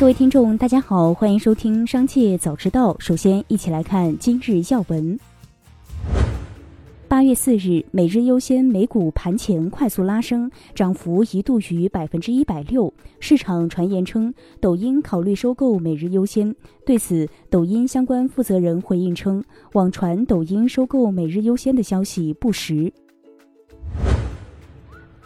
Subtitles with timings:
[0.00, 2.92] 各位听众，大家好，欢迎收听《商界早知道》。
[2.98, 5.16] 首先，一起来看今日要闻。
[7.06, 12.92] 八月四日，每日优先美股盘前快速拉升，涨幅一度逾百分之一百六。
[13.20, 16.52] 市场传言称，抖音考虑收购每日优先。
[16.84, 22.92] 对此，抖音相关负责人回应称，网传抖音收购每日优先的消息不实。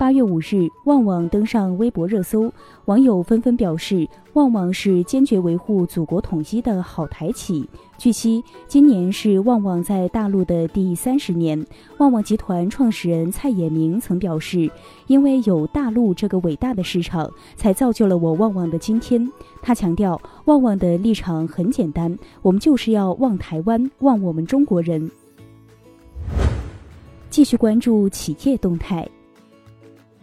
[0.07, 2.49] 八月五日，旺旺登上微博热搜，
[2.85, 7.69] 网友纷纷表示，旺旺是坚决维护祖国统一的好台企。
[7.99, 11.67] 据悉，今年是旺旺在大陆的第三十年。
[11.99, 14.71] 旺旺集团创始人蔡衍明曾表示，
[15.09, 19.29] 因为有大陆这个伟大的市场，才造就了我旺旺的今天。
[19.61, 25.11] 他强调，旺旺的立场很简单，我们就是要旺台湾，旺我们中国人。
[27.29, 29.05] 继续关注企业动态。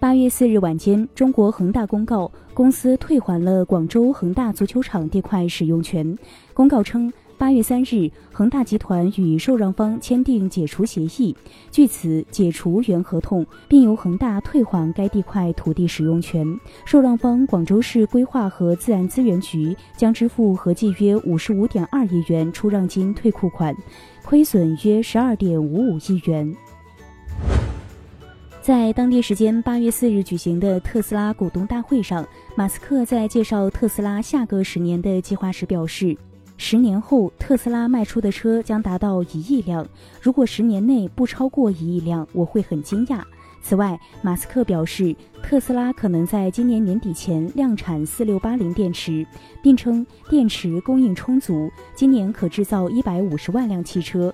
[0.03, 6.17] 八月四日晚间，中国恒大公告，公司退还了广州恒大足球场地块使用权。
[6.53, 11.33] 公告称，八月三日，恒大集团与受让方签订解除协议，
[11.71, 16.45] 据此解除原合同，并由恒大退还该地块土地使用权。
[16.83, 23.73] 受让方广州市规划和自然资源局将支付合计约五十五点二亿元出让金退库款，
[24.25, 26.53] 亏损约十二点五五亿元。
[28.63, 32.25] 在当地时间八月四日举行的特斯拉股东大会上，
[32.55, 36.15] 马斯克在介绍特斯拉下个十年的计划时表示，
[36.55, 39.85] 十年后特斯拉卖出的车将达到一亿辆。
[40.21, 43.21] 如果十年内不超过一亿辆，我会很惊讶。
[43.61, 49.27] 此外，马斯克表示，特斯拉可能在今年年底前量产四六八零电池，
[49.61, 54.33] 并称电池供应充足，今年可制造一百五十万辆汽车。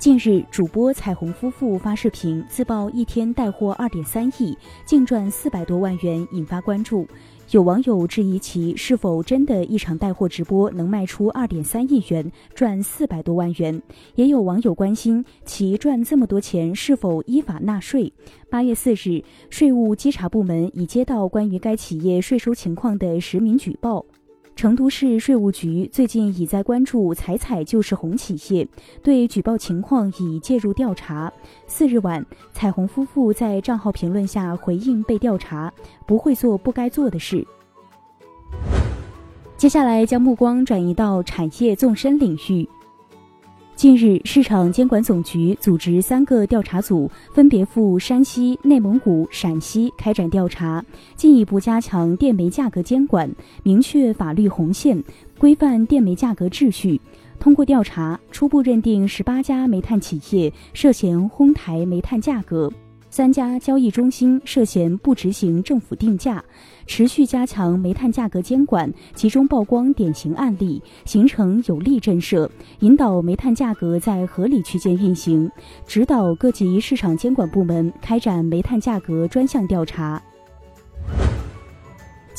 [0.00, 7.06] 近日，主播彩虹夫妇发视频自曝一天带货二点三亿，净赚四百多万元，引发关注。
[7.50, 13.82] 有网友质疑其是否真的一场带货直播能卖出二点三亿元，赚四百多万元。
[14.14, 18.10] 也有网友关心其赚这么多钱是否依法纳税。
[18.48, 24.06] 八月四日，税务稽查部门已接到关于该企业税收情况的实名举报。
[24.56, 28.68] 成都市税务局最近已在关注“彩彩就是红”企业，
[29.02, 31.32] 对举报情况已介入调查。
[31.66, 35.72] 四日晚，彩虹夫妇在账号评论下回应被调查，
[36.06, 37.46] 不会做不该做的事。
[39.56, 42.68] 接下来将目光转移到产业纵深领域。
[43.80, 50.84] 近日，市场监管总局组织三个调查组，分别赴山西、内蒙古、陕西开展调查，
[51.16, 55.02] 进一步加强电煤价格监管，明确法律红线，
[55.38, 57.00] 规范电煤价格秩序。
[57.38, 62.70] 通过调查，初步认定十八家煤炭企业涉嫌哄抬煤炭价格。
[63.12, 66.42] 三家交易中心涉嫌不执行政府定价，
[66.86, 72.48] 持续加强煤炭价格监管，集中曝光典型案例，形成有力震慑，
[72.78, 75.50] 引导煤炭价格在合理区间运行，
[75.84, 80.22] 指导各级市场监管部门开展煤炭价格专项调查。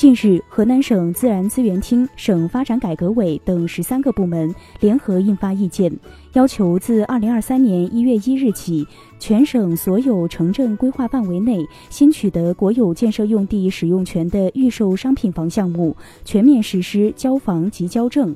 [0.01, 5.95] 近日，河南省自然资源厅、省发展改革委等十三个部门联合印发意见，
[6.34, 8.84] 要求自二零二三年一月一日起，
[9.19, 15.95] 全省所有城镇规划范围内新取得国有建设用地使用权的预售商品房项目，
[16.25, 18.35] 全面实施交房及交证。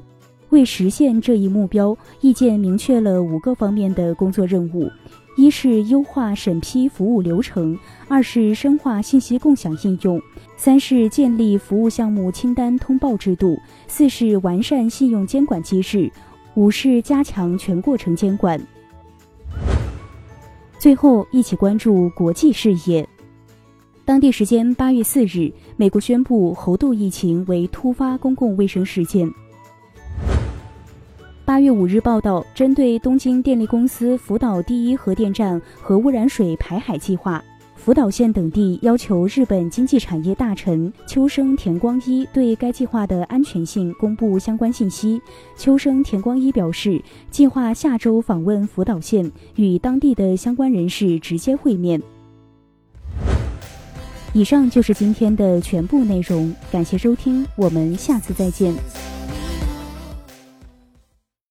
[0.50, 4.88] 为实现这一目标，意见明确了五个方面的工作任务。
[5.36, 10.22] 一是优化审批服务流程，二是深化信息共享应用，
[10.56, 16.10] 三是建立服务项目清单通报制度，四是完善信用监管机制，
[16.56, 18.60] 五是加强全过程监管。
[20.80, 23.08] 最后，一起关注国际视野。
[24.06, 29.30] 当地时间八月四日，美国宣布猴痘疫情为突发公共卫生事件。
[31.56, 37.42] 八月五日报道，针对东京电力公司福岛第一核电站核污染水排海计划，
[37.78, 45.22] 福岛县等地要求日本经济产业大臣秋生田光一对该计划的安全性公布相关信息。
[45.56, 52.02] 秋生田光一表示，计划下周访问福岛县，与当地的相关人士直接会面。
[54.34, 58.76] 以上就是今天的全部内容，感谢收听，我们下次再见。